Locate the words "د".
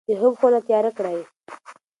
0.07-0.09